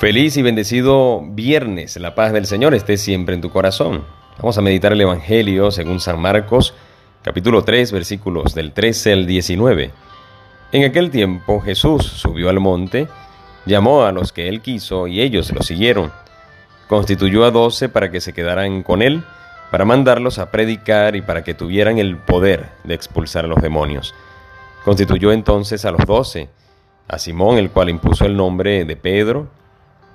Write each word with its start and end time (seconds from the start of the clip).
Feliz 0.00 0.38
y 0.38 0.42
bendecido 0.42 1.20
viernes. 1.20 1.98
La 1.98 2.14
paz 2.14 2.32
del 2.32 2.46
Señor 2.46 2.72
esté 2.72 2.96
siempre 2.96 3.34
en 3.34 3.42
tu 3.42 3.50
corazón. 3.50 4.06
Vamos 4.38 4.56
a 4.56 4.62
meditar 4.62 4.94
el 4.94 5.00
Evangelio 5.02 5.70
según 5.70 6.00
San 6.00 6.18
Marcos, 6.18 6.72
capítulo 7.20 7.64
3, 7.64 7.92
versículos 7.92 8.54
del 8.54 8.72
13 8.72 9.12
al 9.12 9.26
19. 9.26 9.90
En 10.72 10.84
aquel 10.84 11.10
tiempo 11.10 11.60
Jesús 11.60 12.06
subió 12.06 12.48
al 12.48 12.60
monte, 12.60 13.08
llamó 13.66 14.04
a 14.04 14.12
los 14.12 14.32
que 14.32 14.48
él 14.48 14.62
quiso 14.62 15.06
y 15.06 15.20
ellos 15.20 15.52
lo 15.52 15.62
siguieron. 15.62 16.10
Constituyó 16.88 17.44
a 17.44 17.50
doce 17.50 17.90
para 17.90 18.10
que 18.10 18.22
se 18.22 18.32
quedaran 18.32 18.82
con 18.82 19.02
él, 19.02 19.22
para 19.70 19.84
mandarlos 19.84 20.38
a 20.38 20.50
predicar 20.50 21.14
y 21.14 21.20
para 21.20 21.44
que 21.44 21.52
tuvieran 21.52 21.98
el 21.98 22.16
poder 22.16 22.70
de 22.84 22.94
expulsar 22.94 23.44
a 23.44 23.48
los 23.48 23.60
demonios. 23.60 24.14
Constituyó 24.82 25.30
entonces 25.30 25.84
a 25.84 25.90
los 25.90 26.06
doce, 26.06 26.48
a 27.06 27.18
Simón, 27.18 27.58
el 27.58 27.70
cual 27.70 27.90
impuso 27.90 28.24
el 28.24 28.34
nombre 28.34 28.86
de 28.86 28.96
Pedro, 28.96 29.59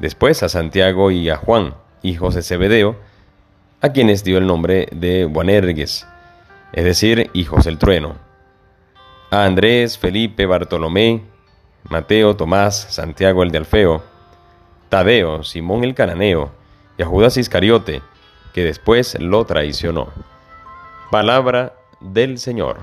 Después 0.00 0.42
a 0.42 0.48
Santiago 0.48 1.10
y 1.10 1.28
a 1.28 1.36
Juan, 1.36 1.74
hijos 2.02 2.34
de 2.34 2.42
Zebedeo, 2.42 2.96
a 3.82 3.90
quienes 3.90 4.24
dio 4.24 4.38
el 4.38 4.46
nombre 4.46 4.88
de 4.92 5.26
Boanerges, 5.26 6.06
es 6.72 6.84
decir, 6.84 7.30
hijos 7.34 7.66
del 7.66 7.76
trueno. 7.76 8.16
A 9.30 9.44
Andrés, 9.44 9.98
Felipe, 9.98 10.46
Bartolomé, 10.46 11.22
Mateo, 11.90 12.34
Tomás, 12.34 12.76
Santiago 12.90 13.42
el 13.42 13.50
de 13.50 13.58
Alfeo, 13.58 14.02
Tadeo, 14.88 15.44
Simón 15.44 15.84
el 15.84 15.94
cananeo, 15.94 16.50
y 16.96 17.02
a 17.02 17.06
Judas 17.06 17.36
Iscariote, 17.36 18.00
que 18.54 18.64
después 18.64 19.18
lo 19.20 19.44
traicionó. 19.44 20.08
Palabra 21.10 21.74
del 22.00 22.38
Señor. 22.38 22.78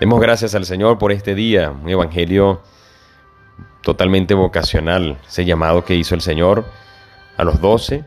Demos 0.00 0.20
gracias 0.20 0.54
al 0.54 0.64
Señor 0.64 0.96
por 0.96 1.10
este 1.10 1.34
día, 1.34 1.72
un 1.72 1.88
evangelio 1.88 2.62
totalmente 3.82 4.32
vocacional, 4.32 5.18
ese 5.26 5.44
llamado 5.44 5.84
que 5.84 5.96
hizo 5.96 6.14
el 6.14 6.20
Señor 6.20 6.64
a 7.36 7.42
los 7.42 7.60
doce, 7.60 8.04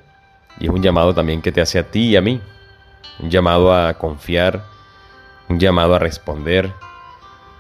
y 0.57 0.67
es 0.67 0.69
un 0.69 0.81
llamado 0.81 1.13
también 1.13 1.41
que 1.41 1.51
te 1.51 1.59
hace 1.59 1.79
a 1.79 1.91
ti 1.91 2.11
y 2.11 2.16
a 2.16 2.21
mí, 2.21 2.39
un 3.19 3.29
llamado 3.29 3.75
a 3.75 3.93
confiar, 3.95 4.63
un 5.49 5.59
llamado 5.59 5.93
a 5.93 5.99
responder, 5.99 6.71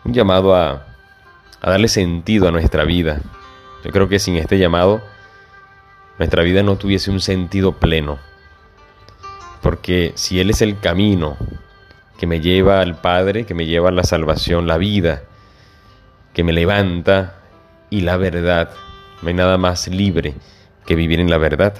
un 0.05 0.13
llamado 0.13 0.55
a, 0.55 0.85
a 1.59 1.69
darle 1.69 1.89
sentido 1.89 2.47
a 2.47 2.51
nuestra 2.51 2.85
vida. 2.85 3.19
Yo 3.83 3.91
creo 3.91 4.07
que 4.07 4.17
sin 4.17 4.37
este 4.37 4.57
llamado 4.57 5.01
nuestra 6.19 6.41
vida 6.43 6.63
no 6.63 6.77
tuviese 6.77 7.11
un 7.11 7.19
sentido 7.19 7.73
pleno, 7.73 8.17
porque 9.61 10.13
si 10.15 10.39
Él 10.39 10.51
es 10.51 10.61
el 10.61 10.79
camino, 10.79 11.35
que 12.21 12.27
me 12.27 12.39
lleva 12.39 12.81
al 12.81 13.01
Padre, 13.01 13.47
que 13.47 13.55
me 13.55 13.65
lleva 13.65 13.89
a 13.89 13.91
la 13.91 14.03
salvación, 14.03 14.67
la 14.67 14.77
vida, 14.77 15.23
que 16.35 16.43
me 16.43 16.53
levanta 16.53 17.39
y 17.89 18.01
la 18.01 18.15
verdad. 18.15 18.69
No 19.23 19.29
hay 19.29 19.33
nada 19.33 19.57
más 19.57 19.87
libre 19.87 20.35
que 20.85 20.93
vivir 20.93 21.19
en 21.19 21.31
la 21.31 21.39
verdad. 21.39 21.73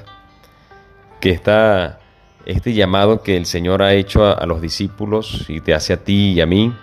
Que 1.20 1.30
está 1.30 2.00
este 2.48 2.73
llamado 2.73 3.22
que 3.22 3.38
el 3.38 3.45
Señor 3.45 3.83
ha 3.83 3.94
hecho 3.94 4.25
a, 4.36 4.44
los 4.48 4.61
discípulos 4.61 5.45
y 5.48 5.61
te 5.61 5.75
hace 5.75 5.94
a 5.94 5.98
ti 5.98 6.31
y 6.31 6.42
a 6.42 6.48
mí, 6.48 6.73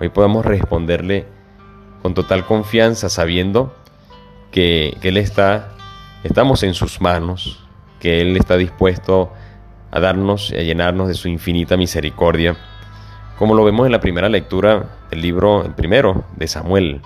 hoy 0.00 0.08
podemos 0.08 0.46
responderle 0.46 1.26
con 2.00 2.14
total 2.14 2.46
confianza, 2.46 3.10
sabiendo 3.10 3.76
que, 4.50 4.96
que 5.02 5.10
Él 5.10 5.18
está, 5.18 5.74
estamos 6.24 6.62
en 6.62 6.72
sus 6.72 7.02
manos, 7.02 7.62
que 8.00 8.22
Él 8.22 8.38
está 8.38 8.56
dispuesto 8.56 9.34
a 9.90 10.00
darnos 10.00 10.50
y 10.50 10.56
a 10.56 10.62
llenarnos 10.62 11.08
de 11.08 11.14
su 11.14 11.28
infinita 11.28 11.76
misericordia 11.76 12.56
como 13.38 13.54
lo 13.54 13.64
vemos 13.64 13.86
en 13.86 13.92
la 13.92 14.00
primera 14.00 14.28
lectura 14.28 14.84
del 15.10 15.20
libro, 15.20 15.64
el 15.64 15.72
primero, 15.72 16.24
de 16.36 16.48
Samuel. 16.48 17.02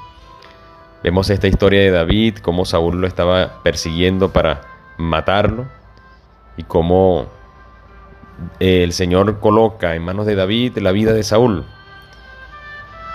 Vemos 1.03 1.31
esta 1.31 1.49
historia 1.49 1.81
de 1.81 1.91
David, 1.91 2.39
cómo 2.39 2.65
Saúl 2.65 3.01
lo 3.01 3.07
estaba 3.07 3.63
persiguiendo 3.63 4.33
para 4.33 4.61
matarlo 4.97 5.67
y 6.57 6.63
cómo 6.63 7.27
eh, 8.61 8.85
el 8.85 8.93
Señor 8.93 9.41
coloca 9.41 9.95
en 9.95 10.05
manos 10.05 10.27
de 10.27 10.35
David 10.35 10.79
la 10.79 10.93
vida 10.93 11.13
de 11.13 11.23
Saúl. 11.23 11.65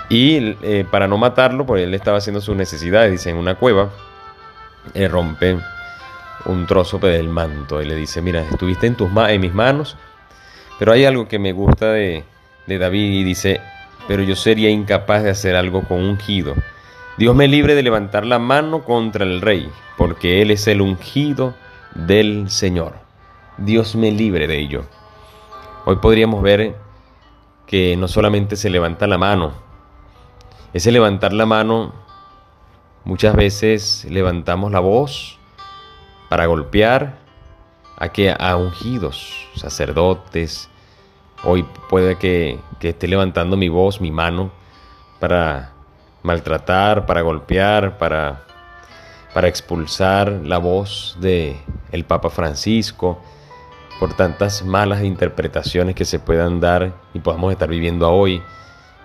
Y 0.09 0.55
eh, 0.61 0.85
para 0.89 1.07
no 1.07 1.17
matarlo, 1.17 1.65
pues 1.65 1.83
él 1.83 1.93
estaba 1.93 2.17
haciendo 2.17 2.41
sus 2.41 2.55
necesidades, 2.55 3.11
dice, 3.11 3.29
en 3.29 3.37
una 3.37 3.55
cueva, 3.55 3.89
eh, 4.93 5.07
rompe 5.07 5.57
un 6.45 6.67
trozo 6.67 6.99
del 6.99 7.29
manto 7.29 7.81
y 7.81 7.85
le 7.85 7.95
dice, 7.95 8.21
mira, 8.21 8.41
estuviste 8.41 8.87
en, 8.87 8.95
tus 8.95 9.09
en 9.15 9.41
mis 9.41 9.53
manos, 9.53 9.97
pero 10.77 10.91
hay 10.91 11.05
algo 11.05 11.27
que 11.27 11.39
me 11.39 11.53
gusta 11.53 11.91
de, 11.91 12.23
de 12.67 12.77
David 12.77 13.11
y 13.11 13.23
dice, 13.23 13.61
pero 14.07 14.23
yo 14.23 14.35
sería 14.35 14.69
incapaz 14.69 15.23
de 15.23 15.29
hacer 15.29 15.55
algo 15.55 15.83
con 15.83 16.01
ungido. 16.01 16.55
Dios 17.17 17.35
me 17.35 17.47
libre 17.47 17.75
de 17.75 17.83
levantar 17.83 18.25
la 18.25 18.39
mano 18.39 18.83
contra 18.83 19.23
el 19.23 19.41
rey, 19.41 19.69
porque 19.97 20.41
Él 20.41 20.51
es 20.51 20.67
el 20.67 20.81
ungido 20.81 21.55
del 21.93 22.49
Señor. 22.49 22.95
Dios 23.57 23.95
me 23.95 24.11
libre 24.11 24.47
de 24.47 24.59
ello. 24.59 24.85
Hoy 25.85 25.97
podríamos 25.97 26.41
ver 26.41 26.75
que 27.67 27.95
no 27.95 28.07
solamente 28.07 28.55
se 28.55 28.69
levanta 28.69 29.07
la 29.07 29.17
mano, 29.17 29.53
ese 30.75 30.91
levantar 30.91 31.31
la 31.31 31.45
mano, 31.45 31.93
muchas 33.05 33.33
veces 33.33 34.05
levantamos 34.09 34.73
la 34.73 34.81
voz 34.81 35.39
para 36.27 36.47
golpear 36.47 37.17
a 37.97 38.09
que 38.09 38.35
a 38.37 38.57
ungidos, 38.57 39.47
sacerdotes, 39.55 40.69
Hoy 41.43 41.65
puede 41.89 42.17
que, 42.17 42.59
esté 42.81 43.07
levantando 43.07 43.57
mi 43.57 43.69
voz, 43.69 44.01
mi 44.01 44.11
mano, 44.11 44.51
para 45.19 45.71
maltratar, 46.23 47.05
para 47.05 47.21
golpear, 47.21 47.97
para, 47.97 48.43
para 49.33 49.47
expulsar 49.47 50.31
la 50.43 50.57
voz 50.57 51.17
de 51.19 51.57
el 51.91 52.05
Papa 52.05 52.29
Francisco 52.29 53.21
por 53.99 54.13
tantas 54.13 54.63
malas 54.63 55.03
interpretaciones 55.03 55.95
que 55.95 56.05
se 56.05 56.19
puedan 56.19 56.59
dar 56.59 56.93
y 57.13 57.19
podamos 57.19 57.51
estar 57.51 57.69
viviendo 57.69 58.11
hoy, 58.11 58.41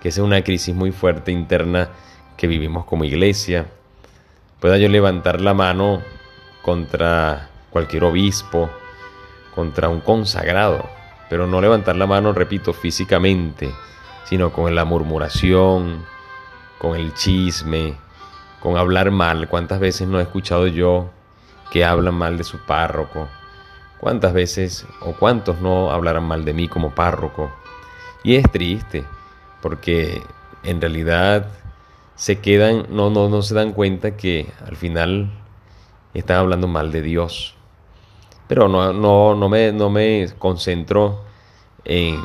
que 0.01 0.09
es 0.09 0.19
una 0.19 0.43
crisis 0.43 0.75
muy 0.75 0.93
fuerte 0.93 1.31
interna 1.31 1.91
que 2.37 2.47
vivimos 2.47 2.85
como 2.85 3.05
iglesia. 3.05 3.67
Pueda 4.61 4.79
yo 4.79 4.89
levantar 4.89 5.41
la 5.41 5.55
mano 5.55 6.03
contra 6.63 7.51
cualquier 7.71 8.05
obispo, 8.05 8.69
contra 9.55 9.89
un 9.89 10.01
consagrado, 10.01 10.89
pero 11.31 11.47
no 11.47 11.61
levantar 11.61 11.95
la 11.95 12.09
mano, 12.09 12.33
repito, 12.33 12.73
físicamente, 12.73 13.73
sino 14.25 14.53
con 14.53 14.75
la 14.75 14.85
murmuración, 14.85 16.05
con 16.77 16.97
el 16.97 17.15
chisme, 17.15 17.95
con 18.59 18.77
hablar 18.77 19.13
mal. 19.13 19.49
¿Cuántas 19.49 19.79
veces 19.79 20.09
no 20.09 20.19
he 20.19 20.25
escuchado 20.25 20.67
yo 20.67 21.09
que 21.71 21.85
hablan 21.85 22.15
mal 22.15 22.37
de 22.37 22.43
su 22.43 22.59
párroco? 22.59 23.29
¿Cuántas 23.99 24.33
veces 24.33 24.87
o 25.03 25.13
cuántos 25.13 25.61
no 25.61 25.93
hablarán 25.93 26.25
mal 26.25 26.45
de 26.45 26.53
mí 26.53 26.67
como 26.67 26.97
párroco? 26.97 27.53
Y 28.25 28.35
es 28.35 28.51
triste, 28.51 29.05
porque 29.63 30.21
en 30.65 30.81
realidad 30.81 31.47
se 32.17 32.41
quedan, 32.41 32.87
no, 32.91 33.09
no, 33.09 33.29
no 33.29 33.43
se 33.43 33.55
dan 33.55 33.73
cuenta 33.73 34.17
que 34.17 34.53
al 34.67 34.75
final 34.75 35.31
están 36.13 36.39
hablando 36.39 36.67
mal 36.67 36.91
de 36.91 37.03
Dios. 37.03 37.55
Pero 38.50 38.66
no, 38.66 38.93
no, 38.93 39.37
no, 39.37 39.49
me, 39.49 39.71
no 39.71 39.91
me 39.91 40.27
concentro 40.37 41.21
en, 41.84 42.19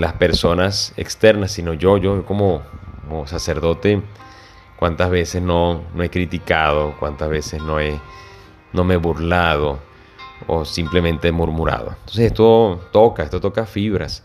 las 0.00 0.14
personas 0.14 0.92
externas, 0.96 1.52
sino 1.52 1.72
yo, 1.72 1.98
yo 1.98 2.26
como, 2.26 2.62
sacerdote, 3.26 4.02
cuántas 4.76 5.08
veces 5.08 5.42
no, 5.42 5.82
no 5.94 6.02
he 6.02 6.10
criticado, 6.10 6.96
cuántas 6.98 7.28
veces 7.28 7.62
no, 7.62 7.78
he, 7.78 7.96
no 8.72 8.82
me 8.82 8.94
he 8.94 8.96
burlado 8.96 9.78
o 10.48 10.64
simplemente 10.64 11.30
murmurado. 11.30 11.90
Entonces 11.90 12.26
esto 12.26 12.80
toca, 12.90 13.22
esto 13.22 13.40
toca 13.40 13.66
fibras. 13.66 14.24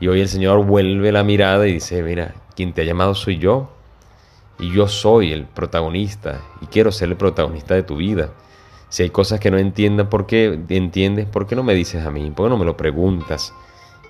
Y 0.00 0.08
hoy 0.08 0.22
el 0.22 0.30
Señor 0.30 0.64
vuelve 0.64 1.12
la 1.12 1.24
mirada 1.24 1.68
y 1.68 1.74
dice, 1.74 2.02
mira, 2.02 2.34
quien 2.56 2.72
te 2.72 2.80
ha 2.80 2.84
llamado 2.86 3.14
soy 3.14 3.36
yo. 3.36 3.68
Y 4.58 4.72
yo 4.72 4.88
soy 4.88 5.30
el 5.30 5.44
protagonista 5.44 6.40
y 6.62 6.68
quiero 6.68 6.90
ser 6.90 7.10
el 7.10 7.16
protagonista 7.16 7.74
de 7.74 7.82
tu 7.82 7.96
vida. 7.96 8.30
Si 8.88 9.02
hay 9.02 9.10
cosas 9.10 9.38
que 9.38 9.50
no 9.50 9.58
entiendas, 9.58 10.06
¿por 10.08 10.26
qué 10.26 10.58
entiendes? 10.68 11.26
¿Por 11.26 11.46
qué 11.46 11.54
no 11.54 11.62
me 11.62 11.74
dices 11.74 12.04
a 12.06 12.10
mí? 12.10 12.30
¿Por 12.30 12.46
qué 12.46 12.50
no 12.50 12.56
me 12.56 12.64
lo 12.64 12.76
preguntas? 12.76 13.52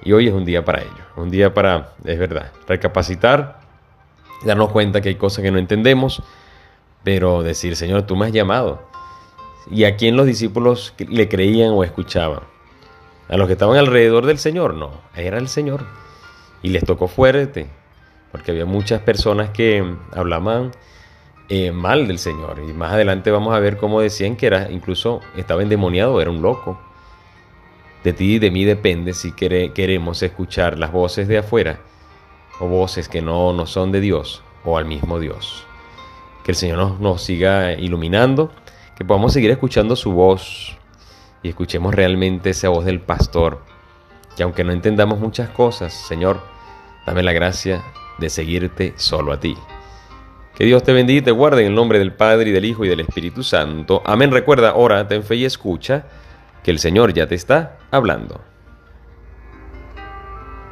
Y 0.04 0.12
hoy 0.12 0.28
es 0.28 0.34
un 0.34 0.44
día 0.44 0.64
para 0.64 0.82
ello, 0.82 1.04
un 1.16 1.30
día 1.30 1.52
para, 1.52 1.94
es 2.04 2.18
verdad, 2.18 2.52
recapacitar, 2.68 3.60
darnos 4.44 4.70
cuenta 4.70 5.00
que 5.00 5.08
hay 5.08 5.16
cosas 5.16 5.42
que 5.42 5.50
no 5.50 5.58
entendemos, 5.58 6.22
pero 7.02 7.42
decir, 7.42 7.74
Señor, 7.74 8.02
tú 8.02 8.14
me 8.14 8.26
has 8.26 8.32
llamado. 8.32 8.82
¿Y 9.70 9.84
a 9.84 9.96
quién 9.96 10.16
los 10.16 10.26
discípulos 10.26 10.94
le 10.98 11.28
creían 11.28 11.72
o 11.72 11.82
escuchaban? 11.82 12.40
A 13.28 13.36
los 13.36 13.48
que 13.48 13.54
estaban 13.54 13.76
alrededor 13.76 14.24
del 14.24 14.38
Señor, 14.38 14.74
no, 14.74 14.92
era 15.14 15.38
el 15.38 15.48
Señor. 15.48 15.84
Y 16.62 16.70
les 16.70 16.84
tocó 16.84 17.08
fuerte, 17.08 17.68
porque 18.30 18.52
había 18.52 18.64
muchas 18.64 19.02
personas 19.02 19.50
que 19.50 19.84
hablaban 20.12 20.70
eh, 21.48 21.72
mal 21.72 22.06
del 22.06 22.18
Señor. 22.18 22.60
Y 22.66 22.72
más 22.72 22.92
adelante 22.92 23.30
vamos 23.30 23.54
a 23.54 23.58
ver 23.58 23.78
cómo 23.78 24.00
decían 24.00 24.36
que 24.36 24.46
era, 24.46 24.70
incluso 24.70 25.20
estaba 25.36 25.62
endemoniado, 25.62 26.20
era 26.20 26.30
un 26.30 26.42
loco. 26.42 26.78
De 28.04 28.12
ti 28.12 28.34
y 28.34 28.38
de 28.38 28.50
mí 28.50 28.64
depende 28.64 29.12
si 29.12 29.32
queremos 29.32 30.22
escuchar 30.22 30.78
las 30.78 30.92
voces 30.92 31.26
de 31.26 31.38
afuera 31.38 31.80
o 32.60 32.68
voces 32.68 33.08
que 33.08 33.22
no, 33.22 33.52
no 33.52 33.66
son 33.66 33.92
de 33.92 34.00
Dios 34.00 34.42
o 34.64 34.78
al 34.78 34.84
mismo 34.84 35.18
Dios. 35.18 35.64
Que 36.44 36.52
el 36.52 36.56
Señor 36.56 36.78
nos, 36.78 37.00
nos 37.00 37.22
siga 37.22 37.72
iluminando, 37.72 38.52
que 38.96 39.04
podamos 39.04 39.32
seguir 39.32 39.50
escuchando 39.50 39.96
su 39.96 40.12
voz 40.12 40.76
y 41.42 41.48
escuchemos 41.48 41.94
realmente 41.94 42.50
esa 42.50 42.68
voz 42.68 42.84
del 42.84 43.00
pastor. 43.00 43.62
Que 44.36 44.42
aunque 44.44 44.64
no 44.64 44.72
entendamos 44.72 45.18
muchas 45.18 45.48
cosas, 45.50 45.92
Señor, 45.92 46.40
dame 47.06 47.22
la 47.22 47.32
gracia 47.32 47.82
de 48.18 48.30
seguirte 48.30 48.94
solo 48.96 49.32
a 49.32 49.40
ti. 49.40 49.56
Que 50.58 50.64
Dios 50.64 50.82
te 50.82 50.92
bendiga 50.92 51.20
y 51.20 51.22
te 51.22 51.30
guarde 51.30 51.60
en 51.60 51.68
el 51.68 51.74
nombre 51.76 52.00
del 52.00 52.10
Padre 52.10 52.50
y 52.50 52.52
del 52.52 52.64
Hijo 52.64 52.84
y 52.84 52.88
del 52.88 52.98
Espíritu 52.98 53.44
Santo. 53.44 54.02
Amén. 54.04 54.32
Recuerda, 54.32 54.74
ora, 54.74 55.06
ten 55.06 55.22
fe 55.22 55.36
y 55.36 55.44
escucha, 55.44 56.06
que 56.64 56.72
el 56.72 56.80
Señor 56.80 57.14
ya 57.14 57.28
te 57.28 57.36
está 57.36 57.78
hablando. 57.92 58.40